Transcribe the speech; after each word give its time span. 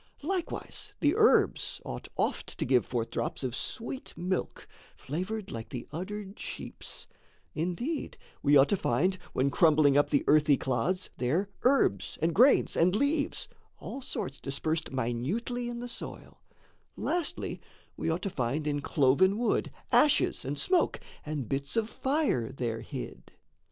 Likewise 0.23 0.93
the 0.99 1.13
herbs 1.15 1.79
ought 1.85 2.07
oft 2.17 2.57
to 2.57 2.65
give 2.65 2.87
forth 2.87 3.11
drops 3.11 3.43
Of 3.43 3.55
sweet 3.55 4.15
milk, 4.17 4.67
flavoured 4.95 5.51
like 5.51 5.69
the 5.69 5.87
uddered 5.91 6.39
sheep's; 6.39 7.05
Indeed 7.53 8.17
we 8.41 8.57
ought 8.57 8.69
to 8.69 8.75
find, 8.75 9.19
when 9.33 9.51
crumbling 9.51 9.97
up 9.97 10.09
The 10.09 10.23
earthy 10.25 10.57
clods, 10.57 11.11
there 11.17 11.49
herbs, 11.61 12.17
and 12.19 12.33
grains, 12.33 12.75
and 12.75 12.95
leaves, 12.95 13.47
All 13.77 14.01
sorts 14.01 14.39
dispersed 14.39 14.91
minutely 14.91 15.69
in 15.69 15.81
the 15.81 15.87
soil; 15.87 16.41
Lastly 16.97 17.61
we 17.95 18.09
ought 18.09 18.23
to 18.23 18.31
find 18.31 18.65
in 18.65 18.81
cloven 18.81 19.37
wood 19.37 19.69
Ashes 19.91 20.43
and 20.43 20.57
smoke 20.57 20.99
and 21.23 21.47
bits 21.47 21.77
of 21.77 21.87
fire 21.87 22.51
there 22.51 22.81
hid. 22.81 23.33